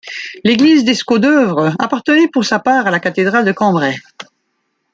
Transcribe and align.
L'église 0.43 0.83
d'Escaudœuvres 0.83 1.75
appartenait 1.77 2.27
pour 2.27 2.43
sa 2.43 2.57
part 2.57 2.87
à 2.87 2.89
la 2.89 2.99
cathédrale 2.99 3.45
de 3.45 3.51
Cambrai. 3.51 3.99